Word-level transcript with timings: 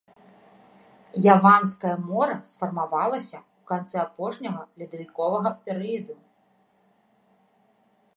Яванскае 1.33 1.91
мора 2.07 2.37
сфармавалася 2.51 3.37
ў 3.59 3.61
канцы 3.73 3.95
апошняга 4.05 4.61
ледавіковага 4.83 5.49
перыяду. 5.69 6.15